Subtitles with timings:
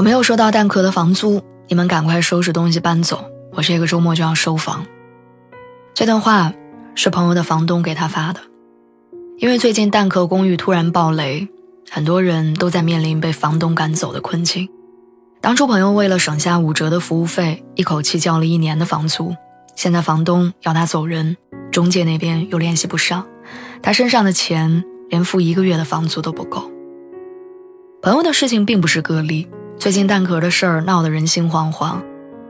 [0.00, 3.22] 我没有收到蛋壳的房租，你们赶快收拾东西搬走。
[3.52, 4.86] 我这个周末就要收房。
[5.92, 6.54] 这段话
[6.94, 8.40] 是朋友的房东给他发的，
[9.36, 11.46] 因为最近蛋壳公寓突然爆雷，
[11.90, 14.66] 很多人都在面临被房东赶走的困境。
[15.42, 19.36] 当初朋友为了省下五折的服务费，一口气交了一年的房租，
[19.76, 21.36] 现在房东要他走人，
[21.70, 23.26] 中介那边又联系不上，
[23.82, 26.70] 他身上的钱连付一个月的房租都不够。
[28.00, 29.46] 朋友的事情并不是个例。
[29.80, 32.02] 最近蛋壳的事儿闹得人心惶惶，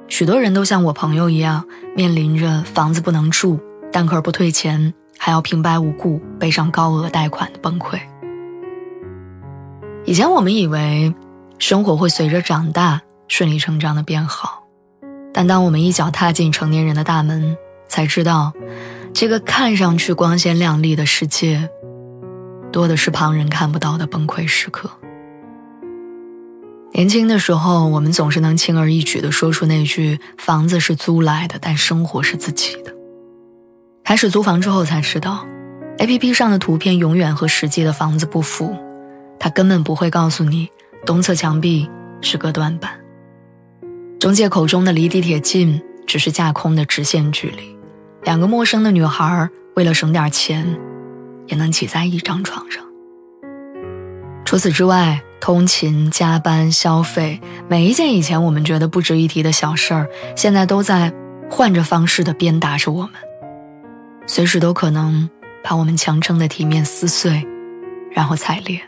[0.09, 1.64] 许多人都像我朋友一样，
[1.95, 3.61] 面临着房子不能住、
[3.92, 8.01] 蛋壳不退钱，还要平白无故背上高额贷款的崩溃。
[10.05, 11.14] 以前我们以为
[11.61, 14.64] 生活会随着长大顺理成章的变好，
[15.33, 18.53] 但当我们一脚踏进成年人的大门，才知道，
[19.14, 21.70] 这个看上去光鲜亮丽的世界，
[22.73, 24.91] 多的是旁人看不到的崩溃时刻。
[26.92, 32.94] 年轻的时候，我们总是能轻而易举地说出那句“房子是租来的，但生活是自己的”。
[34.05, 35.46] 开始租房之后才知道
[35.98, 38.77] ，APP 上的图片永远和实际的房子不符，
[39.38, 40.68] 它根本不会告诉你
[41.06, 41.88] 东侧墙壁
[42.20, 42.98] 是隔断板。
[44.18, 47.74] 中介口中的离地铁近，只是架空的直线距离。
[48.24, 50.66] 两个陌生的女孩为了省点钱，
[51.46, 52.84] 也能挤在一张床上。
[54.44, 60.06] 除此之外，通勤、加班、消费，每一件以前我们觉得不值一提的小事儿，
[60.36, 61.12] 现在都在
[61.51, 63.12] 换着方式的鞭打着我们，
[64.27, 65.29] 随时都可能
[65.64, 67.46] 把我们强撑的体面撕碎，
[68.12, 68.80] 然后踩裂。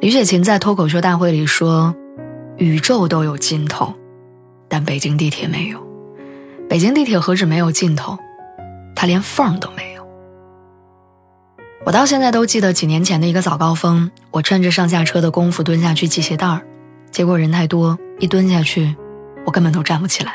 [0.00, 1.94] 李雪琴在脱口秀大会里说
[2.58, 3.94] ：“宇宙都有尽头，
[4.68, 5.78] 但北京地铁没有。
[6.68, 8.18] 北京地铁何止没有尽头，
[8.94, 9.85] 它连缝都没有。”
[11.86, 16.60] 我到现在都记得几年前的一个早高峰，我趁着上下车的功夫蹲下去系鞋带儿，
[17.12, 18.96] 结果人太多，一蹲下去，
[19.44, 20.32] 我根本都站不起来，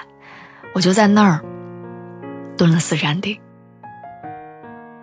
[0.74, 1.42] 我就在那儿
[2.56, 3.38] 蹲了四站地。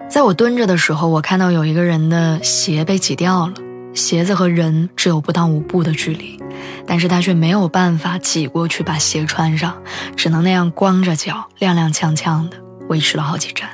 [0.08, 3.53] 在我蹲着的时候，我看到有一个人的鞋被挤掉了，
[3.92, 6.42] 鞋子和人只有不到五步的距离，
[6.87, 9.76] 但是他却没有办法挤过去把鞋穿上，
[10.16, 12.56] 只能那样光着脚踉踉跄跄的
[12.88, 13.69] 维持了好几站。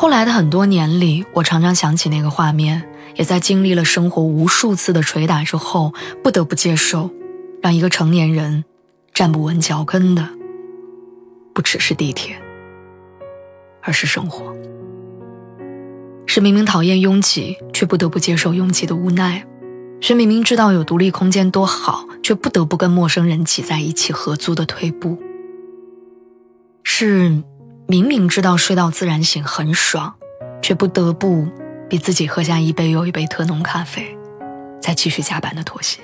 [0.00, 5.92] 后来的很多年里，我常常想起那个画面，也在经历了生活无数次的捶打之后，
[6.22, 7.10] 不得不接受，
[7.60, 8.64] 让一个成年人
[9.12, 10.28] 站不稳脚跟的，
[11.52, 12.40] 不只是地铁，
[13.82, 14.54] 而是生活。
[16.26, 19.42] 是明明讨厌拥挤，却不得不接受拥挤的无奈；
[20.00, 25.18] 是明明知道有独立空间多好，却不得不跟陌生人挤在一起合租的退步。
[26.84, 27.42] 是。
[27.90, 30.14] 明明知道睡到自然醒很爽，
[30.60, 31.48] 却不得不
[31.88, 34.14] 逼自己喝下一杯又一杯特浓咖啡，
[34.78, 35.98] 再继续加班的妥协。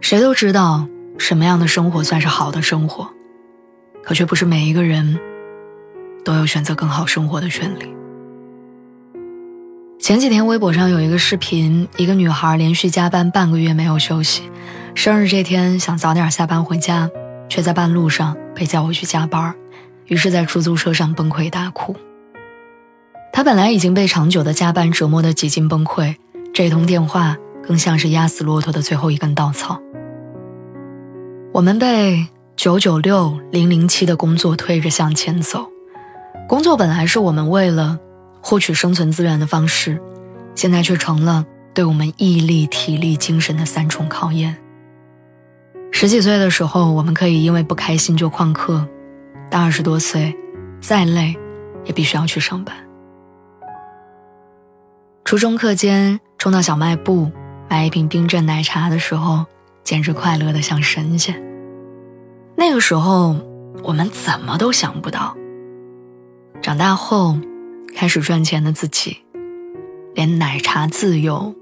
[0.00, 0.86] 谁都知道
[1.18, 3.10] 什么样的生活算是好的生活，
[4.04, 5.18] 可却不是每一个人
[6.24, 7.92] 都有选择更好生活的权利。
[9.98, 14.48] 前几天微博上有一个视频，一个女孩连续加班半个月没有休息，
[14.94, 17.10] 生日这天想早点下班回家。
[17.52, 19.54] 却在半路上被叫回去加班，
[20.06, 21.94] 于是，在出租车上崩溃大哭。
[23.30, 26.16] 他本来已经被长久的加班折磨得几近崩溃，
[26.54, 29.78] 这通电话更像是压死骆驼的最后一根稻草。
[31.52, 32.26] 我们被
[32.56, 35.68] 九九六零零七的工作推着向前走，
[36.48, 37.98] 工作本来是我们为了
[38.40, 40.00] 获取生存资源的方式，
[40.54, 41.44] 现在却成了
[41.74, 44.56] 对我们毅力、体力、精神的三重考验。
[45.94, 48.84] 十几岁的时候，我们可以因为不开心就旷课；
[49.48, 50.34] 到二十多岁，
[50.80, 51.38] 再累，
[51.84, 52.74] 也必须要去上班。
[55.24, 57.30] 初中课间冲到小卖部
[57.70, 59.44] 买一瓶冰镇奶茶的时候，
[59.84, 61.40] 简直快乐的像神仙。
[62.56, 63.36] 那个时候，
[63.84, 65.36] 我们怎么都想不到，
[66.60, 67.38] 长大后
[67.94, 69.18] 开始赚钱的自己，
[70.14, 71.54] 连奶茶自由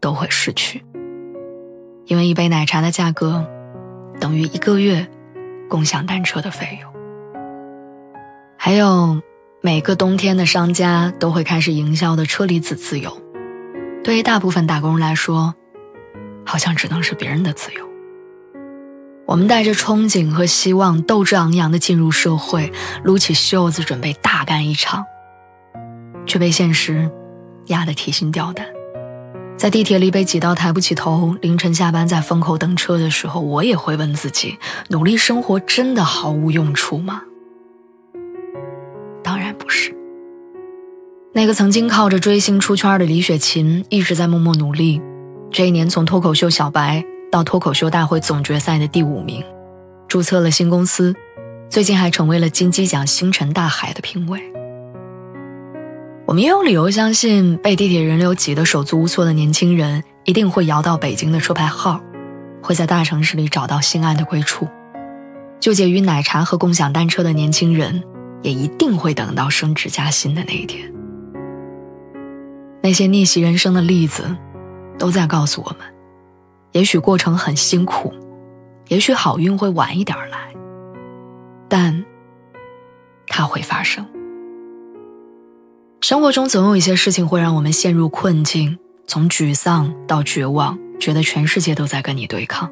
[0.00, 0.82] 都会失去。
[2.06, 3.46] 因为一杯奶茶的价格，
[4.20, 5.06] 等于一个月
[5.68, 6.92] 共享单车的费用。
[8.56, 9.20] 还有，
[9.60, 13.16] 每个冬天的商家都会开始营销的车厘子自由，
[14.04, 15.54] 对于大部分打工人来说，
[16.44, 17.88] 好像只能是别人的自由。
[19.24, 22.72] 我们带着憧憬和希望，斗志昂扬地进入社会，
[23.04, 25.04] 撸起袖子准备大干一场，
[26.26, 27.10] 却被现实
[27.66, 28.66] 压得提心吊胆。
[29.62, 37.22] 在地铁里被挤到抬不起头，凌晨下班在风口等车的时候，我也会问自己：努力生活真的毫无用处吗？
[39.22, 39.94] 当然不是。
[41.32, 45.00] 那个曾经靠着追星出圈的李雪琴，一直在默默努力。
[45.52, 49.44] 这一年，从脱口秀小白到脱口秀大会总决赛的第五名，
[50.08, 51.14] 注册了新公司，
[51.70, 54.42] 最近还成为了金鸡奖星辰大海的评委。
[56.32, 62.00] 我们也有理由相信，被地铁人流挤得手足无措的年轻人，一定会摇到北京的车牌号，
[62.62, 64.66] 会在大城市里找到心爱的归处。
[65.60, 68.02] 纠结于奶茶和共享单车的年轻人，
[68.40, 70.90] 也一定会等到升职加薪的那一天。
[72.80, 74.34] 那些逆袭人生的例子，
[74.98, 75.80] 都在告诉我们：
[76.70, 78.10] 也许过程很辛苦，
[78.88, 80.54] 也许好运会晚一点来，
[81.68, 82.02] 但
[83.26, 84.02] 它会发生。
[86.02, 88.76] 生活中总有一些事情会让我们陷入困境，
[89.06, 92.68] 从沮丧到绝望，觉得全世界都在跟你对抗。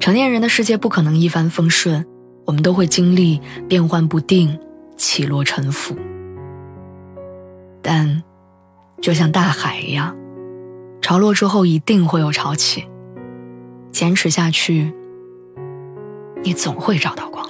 [0.00, 2.06] 成年人的世界不可能一帆风顺，
[2.46, 3.38] 我们都会经历
[3.68, 4.58] 变幻不定、
[4.96, 5.94] 起落沉浮。
[7.82, 8.22] 但，
[9.02, 10.16] 就像大海一样，
[11.02, 12.86] 潮落之后一定会有潮起。
[13.92, 14.90] 坚持下去，
[16.42, 17.44] 你总会找到光。